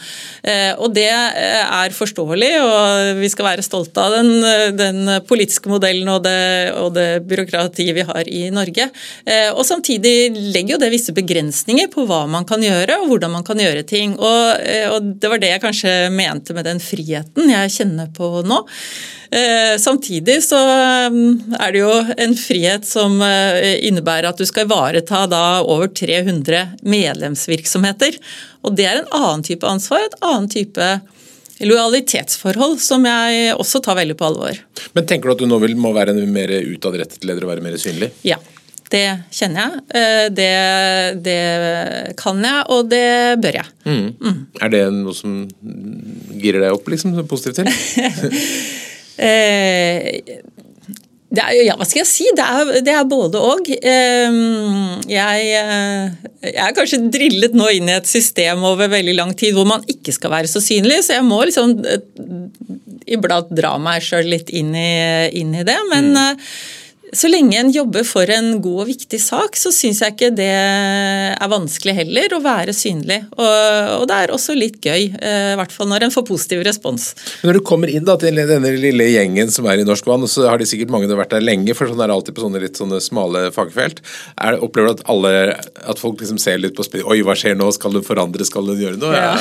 [0.42, 6.08] Eh, og Det er forståelig, og vi skal være stolte av den, den politiske modellen
[6.12, 6.40] og det,
[6.76, 8.88] og det, byråkratiet vi har i Norge.
[9.54, 13.46] Og Samtidig legger jo det visse begrensninger på hva man kan gjøre og hvordan man
[13.46, 14.16] kan gjøre ting.
[14.18, 18.64] Og, og Det var det jeg kanskje mente med den friheten jeg kjenner på nå.
[19.80, 20.58] Samtidig så
[21.12, 21.92] mm, er det jo
[22.24, 28.18] en frihet som eh, innebærer at du skal ivareta da over 300 medlemsvirksomheter.
[28.66, 30.92] Og det er en annen type ansvar, et annen type
[31.60, 34.62] lojalitetsforhold som jeg også tar veldig på alvor.
[34.96, 37.64] Men tenker du at du nå vil, må være en mer utadrettet leder og være
[37.64, 38.12] mer synlig?
[38.26, 38.40] Ja.
[38.90, 40.52] Det kjenner jeg, eh, det,
[41.22, 41.40] det,
[42.18, 43.68] kan jeg, og det bør jeg.
[43.86, 44.08] Mm.
[44.18, 44.40] Mm.
[44.66, 45.44] Er det noe som
[46.34, 48.34] girer deg opp, liksom, positivt til?
[49.18, 50.38] Eh,
[51.30, 52.26] er, ja, hva skal jeg si?
[52.34, 53.68] Det er, det er både og.
[53.86, 59.30] Ehm, jeg, eh, jeg, er kanskje drillet nå inn i et system over veldig lang
[59.38, 62.02] tid hvor man ikke skal være så synlig, så jeg må liksom eh,
[63.14, 64.90] iblant dra meg sjøl litt inn i,
[65.38, 65.78] inn i, det.
[65.92, 66.44] Men mm
[67.12, 70.50] så lenge en jobber for en god og viktig sak, så syns jeg ikke det
[70.50, 73.18] er vanskelig heller å være synlig.
[73.34, 73.48] Og,
[73.96, 77.10] og det er også litt gøy, eh, i hvert fall når en får positiv respons.
[77.40, 80.26] Men Når du kommer inn da, til denne lille gjengen som er i Norsk Vann,
[80.30, 82.62] så har de sikkert mange vært der lenge, for sånn er det alltid på sånne
[82.62, 84.02] litt sånne smale fagfelt.
[84.38, 85.34] Er, opplever du at, alle,
[85.90, 87.66] at folk liksom ser litt på spillet Oi, hva skjer nå?
[87.74, 88.46] Skal du forandre?
[88.46, 89.16] Skal du gjøre noe?
[89.16, 89.34] Ja.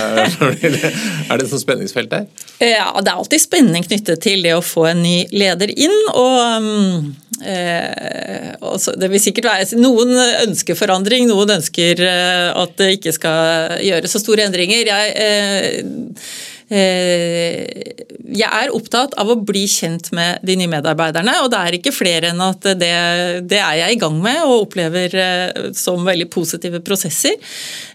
[0.50, 2.26] er det et sånt spenningsfelt der?
[2.64, 5.98] Ja, det er alltid spenning knyttet til det å få en ny leder inn.
[6.16, 7.10] og um,
[7.60, 10.14] Eh, det vil sikkert være Noen
[10.48, 14.88] ønsker forandring, noen ønsker eh, at det ikke skal gjøres så store endringer.
[14.90, 15.84] Jeg, Eh,
[16.70, 21.94] jeg er opptatt av å bli kjent med de nye medarbeiderne, og det er ikke
[21.96, 22.92] flere enn at det,
[23.50, 27.38] det er jeg i gang med og opplever eh, som veldig positive prosesser.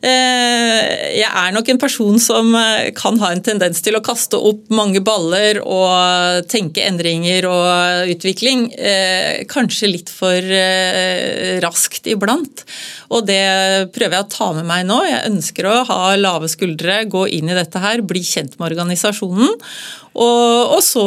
[0.02, 0.80] Eh,
[1.20, 2.50] jeg er nok en person som
[2.98, 8.66] kan ha en tendens til å kaste opp mange baller og tenke endringer og utvikling,
[9.50, 10.40] kanskje litt for
[11.62, 12.64] raskt iblant.
[13.14, 13.44] Og det
[13.94, 14.98] prøver jeg å ta med meg nå.
[15.06, 19.54] Jeg ønsker å ha lave skuldre, gå inn i dette her, bli kjent med organisasjonen.
[20.14, 21.06] Og, og så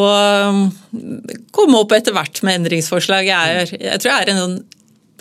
[0.51, 0.65] um,
[1.55, 3.29] komme opp etter hvert med endringsforslag.
[3.29, 4.57] Jeg, er, jeg tror jeg er en sånn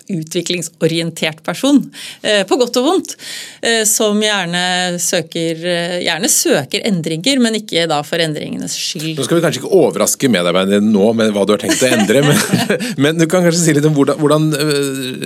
[0.07, 1.81] utviklingsorientert person,
[2.23, 3.17] eh, på godt og vondt,
[3.63, 9.17] eh, som gjerne søker, eh, gjerne søker, endringer, men ikke da for endringenes skyld.
[9.17, 12.23] Nå skal vi kanskje ikke overraske medarbeiderne nå med hva du har tenkt å endre,
[12.23, 12.39] men,
[13.03, 14.49] men, du kan kanskje si litt om hvordan, hvordan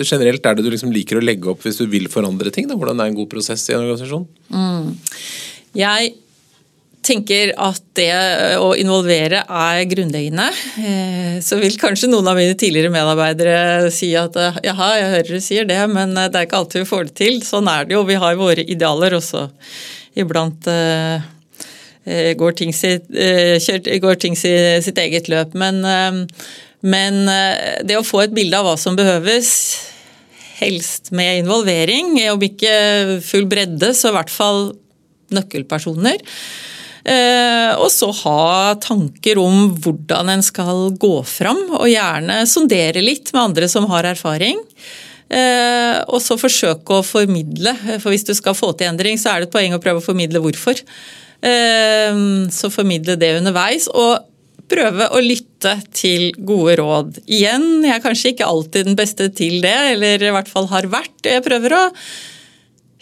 [0.05, 2.69] generelt er det du liksom liker å legge opp hvis du vil forandre ting?
[2.71, 2.79] Da?
[2.79, 4.27] Hvordan er en god prosess i en organisasjon?
[4.49, 4.95] Mm.
[5.77, 6.15] Jeg
[7.05, 8.13] tenker at det
[8.61, 10.47] å involvere er grunnleggende.
[10.83, 15.31] Eh, så vil kanskje noen av mine tidligere medarbeidere si at eh, jaha, jeg hører
[15.31, 17.41] du sier det, men eh, det er ikke alltid vi får det til.
[17.47, 18.05] Sånn er det jo.
[18.09, 19.49] Vi har våre idealer også.
[20.21, 20.67] Iblant
[22.41, 23.07] går ting, sitt,
[24.03, 25.53] går ting sitt eget løp.
[25.55, 25.79] Men,
[26.83, 27.19] men
[27.87, 29.53] det å få et bilde av hva som behøves,
[30.59, 32.75] helst med involvering, om ikke
[33.25, 34.61] full bredde, så i hvert fall
[35.31, 43.01] nøkkelpersoner Eh, og så ha tanker om hvordan en skal gå fram, og gjerne sondere
[43.01, 44.61] litt med andre som har erfaring.
[45.31, 49.43] Eh, og så forsøke å formidle, for hvis du skal få til endring, så er
[49.43, 50.81] det et poeng å prøve å formidle hvorfor.
[51.41, 52.19] Eh,
[52.51, 53.89] så formidle det underveis.
[53.89, 54.27] og
[54.71, 57.17] prøve å lytte til gode råd.
[57.27, 60.87] Igjen, jeg er kanskje ikke alltid den beste til det, eller i hvert fall har
[60.87, 61.17] vært.
[61.27, 61.81] Jeg prøver å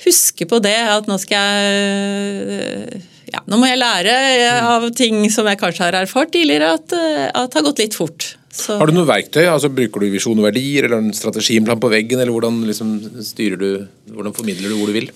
[0.06, 4.17] huske på det, at nå skal jeg ja, nå må jeg lære
[4.64, 8.35] av ting som jeg kanskje har erfart tidligere at, eh, at har gått litt fort.
[8.49, 8.79] Så.
[8.81, 9.45] Har du noen verktøy?
[9.47, 12.19] Altså, bruker du visjon og verdier eller en strategiplan på veggen?
[12.19, 12.95] eller Hvordan liksom,
[13.61, 13.69] du,
[14.14, 15.11] hvordan formidler du hvor du vil?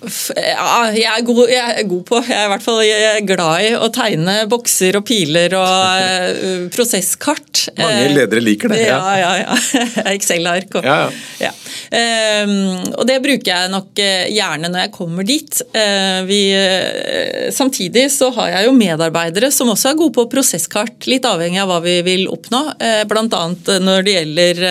[0.00, 2.20] Ja, jeg er, god, jeg er, god, på.
[2.24, 2.80] Jeg er i hvert fall
[3.28, 5.66] glad i å tegne bokser og piler og
[6.00, 7.66] uh, prosesskart.
[7.76, 8.80] Mange eh, ledere liker det.
[8.86, 9.32] Ja, ja.
[9.42, 9.58] ja,
[10.14, 10.78] Excel-ark.
[10.80, 11.10] Og, ja,
[11.42, 11.52] ja.
[11.90, 15.62] Um, og det bruker jeg nok eh, gjerne når jeg kommer dit.
[15.74, 21.08] Uh, vi, uh, samtidig så har jeg jo medarbeidere som også er gode på prosesskart,
[21.10, 22.62] litt avhengig av hva vi vil oppnå.
[22.78, 23.42] Uh, Bl.a.
[23.82, 24.64] når det gjelder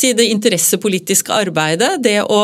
[0.00, 1.98] si det interessepolitiske arbeidet.
[2.00, 2.38] Det å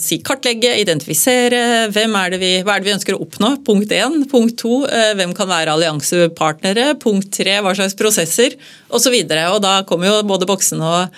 [0.00, 3.64] si kartlegge kartlegge, identifisere hvem er det vi, hva er det vi ønsker å oppnå.
[3.64, 4.28] Punkt én.
[4.30, 6.98] Punkt to, eh, hvem kan være alliansepartnere.
[6.98, 8.56] Punkt tre, hva slags prosesser
[8.90, 9.10] osv.
[9.10, 9.50] videre.
[9.52, 11.08] og da kommer jo både boksene og,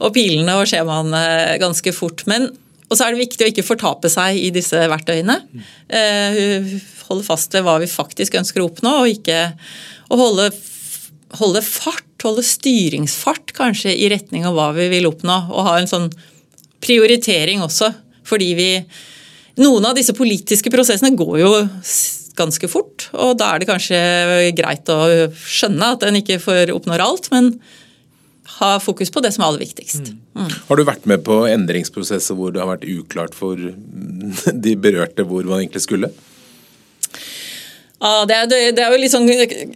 [0.00, 2.26] og pilene og skjemaene ganske fort.
[2.26, 2.50] Men
[2.90, 5.42] og så er det viktig å ikke fortape seg i disse verktøyene.
[5.88, 9.52] Eh, holde fast ved hva vi faktisk ønsker å oppnå, og ikke
[10.08, 10.50] å holde,
[11.36, 15.50] holde fart, holde styringsfart kanskje i retning av hva vi vil oppnå.
[15.52, 16.08] Og ha en sånn
[16.80, 17.92] prioritering også
[18.28, 18.72] fordi vi
[19.58, 21.48] Noen av disse politiske prosessene går jo
[22.38, 23.98] ganske fort, og da er det kanskje
[24.54, 25.00] greit å
[25.34, 27.56] skjønne at en ikke får oppnår alt, men
[28.58, 30.12] ha fokus på det som er aller viktigst.
[30.12, 30.44] Mm.
[30.44, 30.54] Mm.
[30.68, 33.58] Har du vært med på endringsprosesser hvor det har vært uklart for
[34.64, 36.12] de berørte hvor man egentlig skulle?
[37.98, 39.26] Ja, det er, det er jo litt, sånn,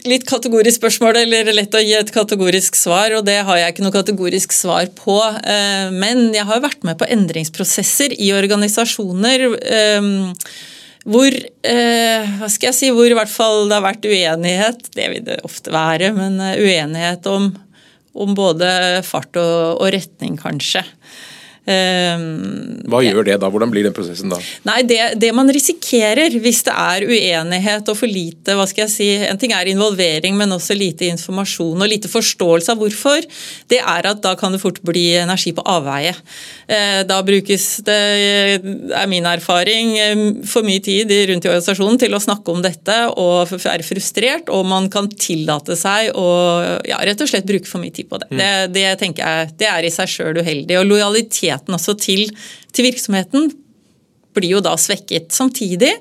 [0.06, 3.82] litt kategorisk spørsmål, eller lett å gi et kategorisk svar, og det har jeg ikke
[3.82, 5.16] noe kategorisk svar på.
[5.42, 10.06] Eh, men jeg har vært med på endringsprosesser i organisasjoner eh,
[11.02, 15.10] hvor eh, hva skal jeg si, hvor i hvert fall det har vært uenighet, det
[15.10, 17.50] vil det ofte være, men uenighet om,
[18.14, 20.84] om både fart og, og retning, kanskje.
[21.62, 23.46] Ehm, hva gjør det da?
[23.52, 24.38] Hvordan blir den prosessen da?
[24.66, 28.90] Nei, det, det, man risikerer hvis det er uenighet og for lite hva skal jeg
[28.90, 33.22] si, En ting er involvering, men også lite informasjon og lite forståelse av hvorfor.
[33.70, 36.16] Det er at da kan det fort bli energi på avveie.
[36.66, 38.00] Eh, da brukes det,
[38.98, 42.98] er min erfaring, eh, for mye tid rundt i organisasjonen til å snakke om dette
[43.12, 46.26] og være frustrert, og man kan tillate seg å
[46.88, 48.32] ja, rett og slett bruke for mye tid på det.
[48.32, 48.42] Mm.
[48.42, 50.80] Det, det tenker jeg, det er i seg sjøl uheldig.
[50.80, 52.30] og lojalitet lojaliteten også til,
[52.72, 53.52] til, virksomheten
[54.34, 55.32] blir jo da svekket.
[55.32, 55.92] Samtidig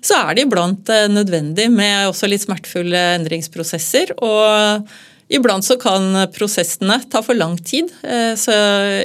[0.00, 4.14] så er det iblant eh, nødvendig med også litt smertefulle endringsprosesser.
[4.22, 4.86] og
[5.30, 7.92] Iblant så kan prosessene ta for lang tid.
[8.02, 8.54] Eh, så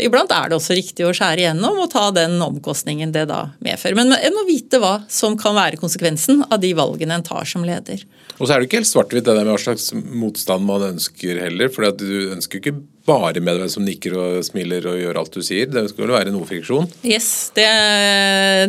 [0.01, 3.99] iblant er det også riktig å skjære igjennom og ta den omkostningen det da medfører.
[3.99, 7.65] Men en må vite hva som kan være konsekvensen av de valgene en tar som
[7.67, 8.01] leder.
[8.39, 11.45] Og så er det ikke helt svart-hvitt det der med hva slags motstand man ønsker
[11.45, 11.69] heller.
[11.69, 12.73] For du ønsker ikke
[13.05, 15.69] bare med deg som nikker og smiler og gjør alt du sier.
[15.69, 16.89] Det skal vel være noe friksjon?
[17.05, 17.69] Yes, det,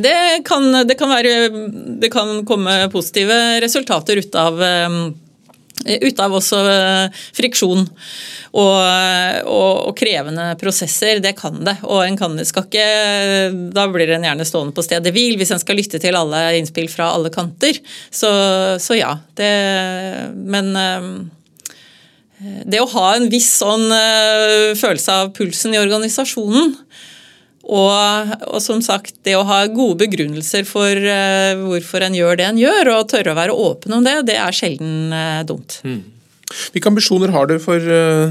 [0.05, 1.35] det, kan, det, kan, være
[2.05, 4.61] Det kan komme positive resultater ut av
[5.85, 8.79] ut av også eh, friksjon og,
[9.45, 11.21] og, og, krevende prosesser.
[11.23, 11.77] Det kan det.
[11.85, 12.87] Og en kan, skal ikke,
[13.77, 16.89] da blir en gjerne stående på stedet hvil hvis en skal lytte til alle innspill
[16.93, 17.79] fra alle kanter.
[18.09, 18.31] Så,
[18.83, 19.13] så ja.
[19.37, 19.53] Det,
[20.33, 21.11] men eh,
[22.65, 26.75] det å ha en viss sånn eh, følelse av pulsen i organisasjonen
[27.67, 32.47] og, og, som sagt, det å ha gode begrunnelser for uh, hvorfor en gjør det
[32.47, 35.81] en gjør, og tørre å være åpen om det, det er sjelden uh, dumt.
[35.83, 36.05] Mm.
[36.47, 38.31] Hvilke ambisjoner har du for uh,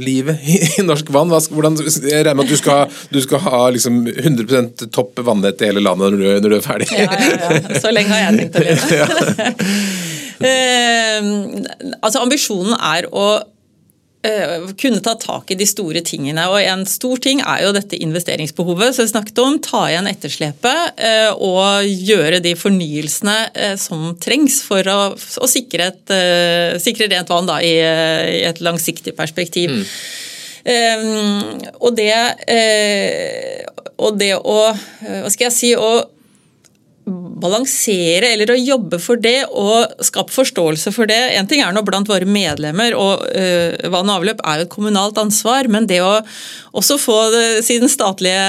[0.00, 1.28] livet i, i, Norsk Vann?
[1.28, 5.68] Hvordan, jeg regner med at du skal, du skal ha liksom 100 topp vannett i
[5.68, 6.88] hele landet når du, når du, er ferdig?
[6.96, 7.80] Ja, ja, ja.
[7.84, 9.50] Så lenge har jeg tenkt å leve.
[12.00, 13.26] altså, ambisjonen er å
[14.76, 16.44] kunne ta tak i de store tingene.
[16.52, 19.58] Og En stor ting er jo dette investeringsbehovet som vi snakket om.
[19.64, 25.88] Ta igjen etterslepet eh, og gjøre de fornyelsene eh, som trengs for å, å sikre,
[25.94, 26.16] et,
[26.84, 29.72] sikre, rent vann da, i, i, et langsiktig perspektiv.
[29.80, 29.86] Mm.
[30.60, 32.12] Um, og, det,
[33.96, 35.94] og det å Hva skal jeg si å
[37.40, 41.18] balansere eller å jobbe for det og skape forståelse for det.
[41.38, 44.72] En ting er nå blant våre medlemmer, og uh, vann og avløp er jo et
[44.72, 46.12] kommunalt ansvar, men det å
[46.76, 48.42] også få det, siden statlige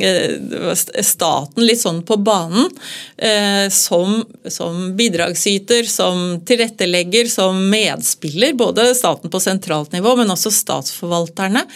[0.00, 0.72] uh,
[1.04, 9.32] staten litt sånn på banen uh, som, som, bidragsyter, som tilrettelegger, som medspiller, både staten
[9.32, 11.66] på sentralt nivå, men også statsforvalterne.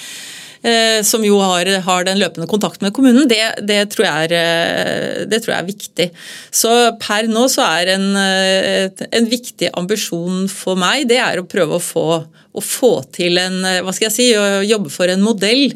[0.64, 5.24] Eh, som jo har, har, den løpende kontakten med kommunen, det, det, tror er, eh,
[5.28, 6.06] det, tror jeg er, viktig.
[6.48, 6.70] Så
[7.02, 11.76] per nå så er en, eh, en viktig ambisjon for meg det er å prøve
[11.76, 15.66] å få, å få til en hva skal jeg si, å jobbe for en modell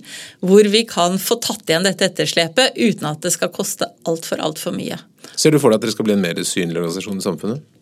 [0.40, 4.72] hvor vi kan få tatt igjen dette etterslepet uten at det skal koste altfor, altfor
[4.72, 4.96] mye.
[5.36, 7.74] Ser du for deg at dere skal bli en mer synlig organisasjon i samfunnet?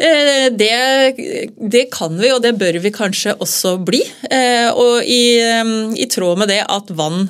[0.00, 1.14] Eh, det,
[1.60, 4.00] det, kan vi, og det bør vi kanskje også bli.
[4.32, 7.28] Eh, og i, eh, i, tråd med det at vann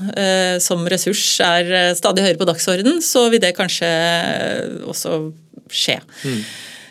[0.62, 3.90] som ressurs er stadig høyere på dagsorden, så vil det kanskje
[4.88, 5.18] også
[5.70, 5.98] skje.
[6.24, 6.42] Mm.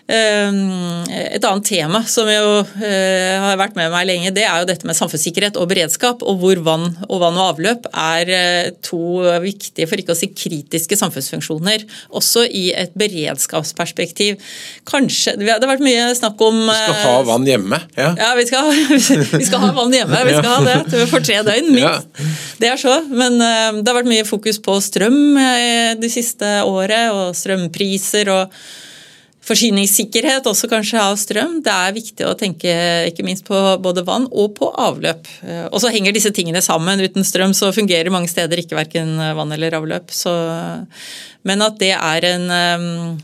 [0.10, 2.46] Ehm, et annet tema som jo
[2.82, 6.40] eh, har vært med meg lenge, det er jo dette med samfunnssikkerhet og beredskap, og
[6.42, 10.98] hvor vann og vann og avløp er eh, to viktige, for ikke å si kritiske
[10.98, 11.86] samfunnsfunksjoner.
[12.18, 14.42] Også i et beredskapsperspektiv.
[14.90, 17.82] Kanskje Det har vært mye snakk om Vi skal ha vann hjemme?
[18.00, 18.74] Ja, ja vi, skal,
[19.38, 20.26] vi, skal, ha vann hjemme.
[20.26, 22.26] Vi skal ha det for tre døgn, minst.
[22.58, 22.98] Det er så.
[23.14, 25.22] Men eh, det har vært mye fokus på strøm
[26.02, 28.34] det siste året, og strømpriser.
[28.34, 28.62] og
[29.46, 31.60] forsyningssikkerhet også kanskje av strøm.
[31.66, 32.74] Det er viktig å tenke
[33.10, 35.30] ikke minst på både vann og på avløp.
[35.46, 37.02] Eh, og så henger disse tingene sammen.
[37.02, 40.14] Uten strøm så fungerer mange steder ikke verken vann eller avløp.
[40.14, 40.34] Så,
[41.48, 43.18] men at det er en Eh,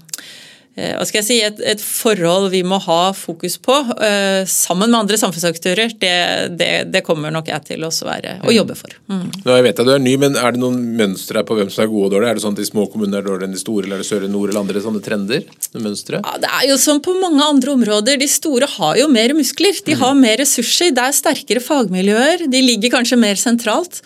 [0.76, 5.00] hva skal jeg si, et, et, forhold vi må ha fokus på, uh, sammen med
[5.06, 6.16] andre samfunnsaktører, det,
[6.60, 8.50] det, det, kommer nok jeg til å være mm.
[8.58, 8.98] jobbe for.
[9.08, 9.24] Mm.
[9.46, 11.86] Nå, jeg vet at du er ny, men Er det noen mønstre på hvem som
[11.86, 12.34] er gode og dårlige?
[12.34, 14.10] Er det sånn at de små kommunene er dårligere enn de store, eller er det
[14.10, 15.48] søre nord eller andre sånne trender?
[15.80, 16.20] Mønstre?
[16.20, 18.20] Ja, det er jo som på mange andre områder.
[18.20, 19.80] De store har jo mer muskler.
[19.86, 20.02] De mm.
[20.04, 20.92] har mer ressurser.
[20.96, 22.50] Det er sterkere fagmiljøer.
[22.52, 24.04] De ligger kanskje mer sentralt.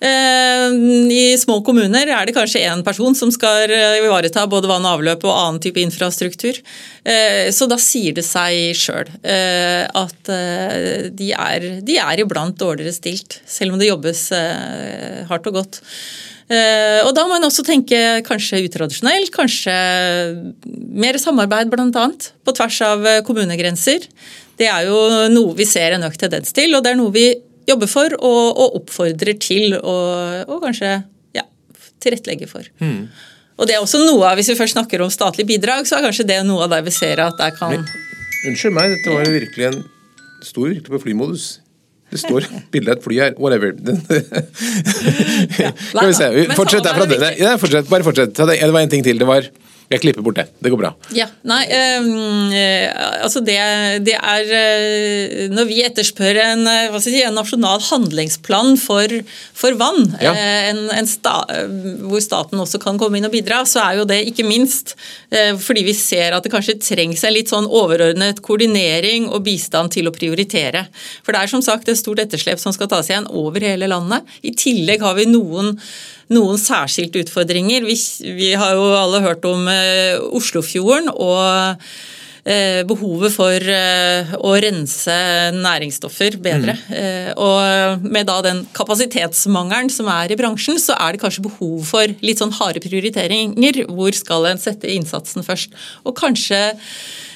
[0.00, 0.66] Eh,
[1.12, 4.96] I små kommuner er det kanskje én person som skal eh, ivareta både vann og
[4.96, 6.56] avløp og annen type infrastruktur.
[7.04, 10.30] Eh, så da sier det seg sjøl at
[11.16, 14.28] de er, de er iblant dårligere stilt, selv om det jobbes
[15.28, 15.80] hardt og godt.
[16.50, 19.74] Og da må en også tenke kanskje utradisjonelt, kanskje
[20.98, 22.06] mer samarbeid bl.a.
[22.44, 24.08] på tvers av kommunegrenser.
[24.58, 27.28] Det er jo noe vi ser en økt tendens til, og det er noe vi
[27.70, 30.92] jobber for og, og oppfordrer til og, og kanskje
[31.36, 31.46] ja,
[32.02, 32.66] tilrettelegger for.
[32.82, 33.06] Mm.
[33.60, 36.06] Og det er også noe av, Hvis vi først snakker om statlig bidrag, så er
[36.08, 37.82] kanskje det noe av der vi ser at der kan
[38.48, 39.82] Unnskyld meg, dette var virkelig en
[40.40, 41.48] stor virkelig på flymodus.
[42.10, 43.34] Det står bilde av et fly her.
[43.38, 43.74] Whatever.
[45.62, 45.70] ja.
[45.76, 46.28] Skal vi se.
[46.56, 47.04] Fortsett derfra.
[47.90, 48.32] Bare fortsett.
[48.34, 49.20] Det var en ting til.
[49.20, 49.44] Det var
[49.90, 50.44] Jeg klipper bort det.
[50.62, 50.90] Det går bra.
[51.16, 52.84] Ja, nei, øh,
[53.24, 53.56] altså det,
[54.06, 56.68] det, er øh, Når vi etterspør en,
[57.02, 59.16] si, en nasjonal handlingsplan for,
[59.50, 60.30] for vann, ja.
[60.30, 61.40] øh, en, en sta,
[62.06, 64.94] hvor staten også kan komme inn og bidra, så er jo det ikke minst
[65.62, 70.08] fordi vi ser at det kanskje trengs en litt sånn overordnet koordinering og bistand til
[70.10, 70.84] å prioritere.
[71.22, 74.26] For det er som sagt et stort etterslep som skal tas igjen over hele landet.
[74.42, 75.76] I tillegg har vi noen
[76.34, 77.84] noen særskilte utfordringer.
[77.86, 77.96] Vi,
[78.38, 81.84] vi har jo alle hørt om eh, Oslofjorden og
[82.44, 85.16] eh, behovet for eh, å rense
[85.56, 86.76] næringsstoffer bedre.
[86.88, 87.32] Mm.
[87.40, 92.20] Og med da den kapasitetsmangelen som er i bransjen, så er det kanskje behov for
[92.22, 93.84] litt sånn harde prioriteringer.
[93.90, 95.74] Hvor skal en sette innsatsen først?
[96.06, 97.29] Og kanskje Eh,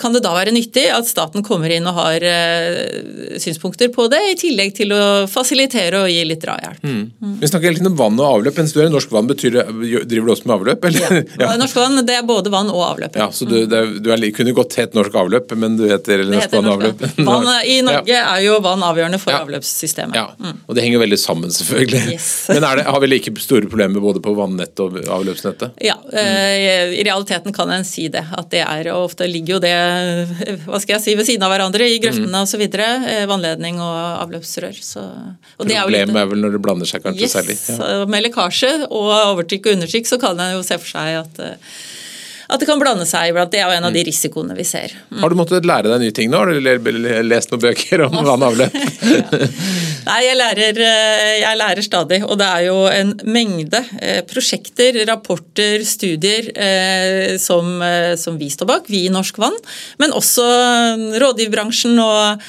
[0.00, 4.20] kan det da være nyttig at staten kommer inn og har eh, synspunkter på det,
[4.32, 6.82] i tillegg til å fasilitere og gi litt drahjelp.
[6.82, 7.02] Mm.
[7.22, 7.36] Mm.
[7.40, 8.58] Vi snakker hele tiden om vann og avløp.
[8.58, 9.64] Mens du er i Norsk Vann, betyr det,
[10.10, 10.88] driver du også med avløp?
[10.88, 11.04] Eller?
[11.04, 11.22] Ja.
[11.44, 11.50] ja.
[11.60, 13.18] Norsk Vann det er både vann og avløp.
[13.20, 16.46] Ja, så du, er, du er, kunne godt hett Norsk Avløp, men du heter Norsk
[16.46, 17.04] heter Vann og Avløp?
[17.18, 18.24] Vann, I Norge ja.
[18.34, 20.16] er jo vann avgjørende for avløpssystemet.
[20.18, 20.64] Ja, mm.
[20.66, 22.02] og det henger veldig sammen, selvfølgelig.
[22.14, 22.30] Yes.
[22.52, 25.78] men det, har vi like store problemer både på vannettet og avløpsnettet?
[25.84, 28.24] Ja, eh, i realiteten kan en si det.
[28.34, 29.74] At det er, ofte ligger jo det
[30.64, 32.46] hva skal jeg si, ved siden av hverandre i grøftene mm.
[32.46, 32.64] osv.
[32.64, 34.78] Eh, vannledning og avløpsrør.
[34.80, 37.58] Så, og Problemet er, vel når det blander seg kanskje yes, særlig?
[37.68, 38.04] Ja.
[38.10, 41.76] Med lekkasje og overtrykk og undertrykk så kan en jo se for seg at eh,
[42.48, 43.52] at det kan blande seg iblant.
[43.52, 44.08] Det er jo en av de mm.
[44.08, 44.94] risikoene vi ser.
[45.10, 45.22] Mm.
[45.22, 46.42] Har du måttet lære deg nye ting nå?
[46.42, 48.78] Har du lest noen bøker om vann og avløp?
[49.14, 49.50] ja.
[50.04, 52.20] Nei, jeg lærer, eh, jeg lærer, stadig.
[52.28, 57.80] Og det er jo en mengde eh, prosjekter, rapporter, studier eh, som,
[58.20, 59.56] som vi står bak, vi i Norsk Vann.
[60.02, 60.44] Men også
[61.22, 62.44] rådgivbransjen og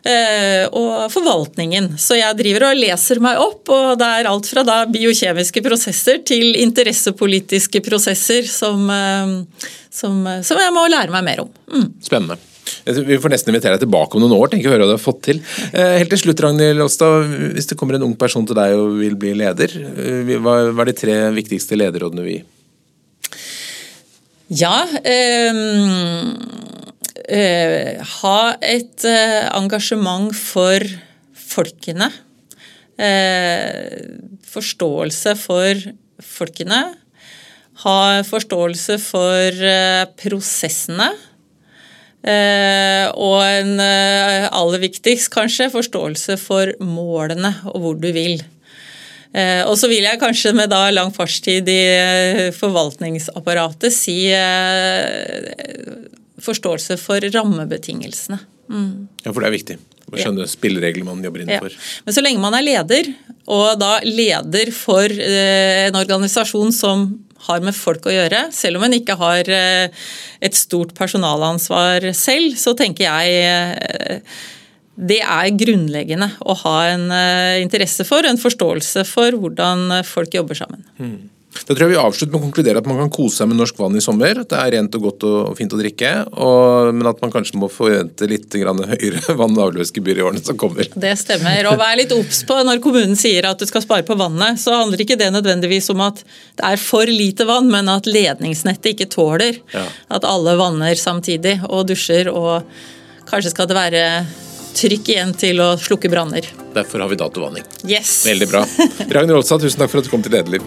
[0.00, 1.90] og forvaltningen.
[2.00, 6.22] Så jeg driver og leser meg opp, og det er alt fra da biokjemiske prosesser
[6.26, 11.50] til interessepolitiske prosesser som, eh, som, som jeg må lære meg mer om.
[11.72, 11.90] Mm.
[12.04, 12.38] Spennende.
[12.86, 15.02] Vi får nesten invitere deg tilbake om noen år, tenker jeg høre hva du har
[15.02, 15.40] fått til.
[15.72, 17.32] Eh, helt til slutt, Ragnhild Aastad.
[17.56, 19.74] Hvis det kommer en ung person til deg og vil bli leder,
[20.40, 22.48] hva er de tre viktigste lederrådene vi gir?
[24.60, 25.54] Ja, eh,
[27.30, 30.84] eh, ha et eh, engasjement for
[31.32, 32.10] folkene.
[33.00, 33.96] Eh,
[34.50, 35.82] forståelse for
[36.20, 36.82] folkene.
[37.84, 41.10] Ha forståelse for eh, prosessene.
[42.20, 48.42] Og en aller viktigst, kanskje, forståelse for målene og hvor du vil.
[49.64, 51.80] Og så vil jeg kanskje med da lang fartstid i
[52.58, 54.18] forvaltningsapparatet si
[56.44, 58.40] forståelse for rammebetingelsene.
[58.70, 59.08] Mm.
[59.24, 59.78] Ja, for det er viktig.
[60.10, 60.50] Å skjønne ja.
[60.50, 61.74] spillereglene man jobber innenfor.
[61.74, 61.88] Ja.
[62.06, 63.10] Men så lenge man er leder,
[63.50, 67.10] og da leder for en organisasjon som
[67.46, 72.74] har med folk å gjøre, selv om en ikke har et stort personalansvar selv, så
[72.76, 74.24] tenker jeg
[75.00, 80.34] det er grunnleggende å ha en eh, interesse for, en forståelse for hvordan eh, folk
[80.36, 80.84] jobber sammen.
[81.00, 81.29] Mm.
[81.70, 83.76] Da tror jeg vi avslutter med å konkludere at man kan kose seg med norsk
[83.78, 84.40] vann i sommer.
[84.42, 86.08] Det er rent og godt og fint å drikke,
[86.42, 90.58] og, men at man kanskje må forvente litt høyere vann- og avløpsgebyr i årene som
[90.58, 90.90] kommer.
[90.90, 91.68] Det stemmer.
[91.70, 94.80] Og vær litt obs på når kommunen sier at du skal spare på vannet, så
[94.80, 96.24] handler ikke det nødvendigvis om at
[96.58, 99.86] det er for lite vann, men at ledningsnettet ikke tåler ja.
[100.10, 102.66] at alle vanner samtidig og dusjer, og
[103.30, 104.06] kanskje skal det være
[104.74, 106.50] trykk igjen til å slukke branner.
[106.74, 107.74] Derfor har vi datovanning.
[107.86, 108.24] Yes.
[108.26, 108.66] Veldig bra.
[109.06, 110.66] Ragnhild Olstad, tusen takk for at du kom til Lederliv.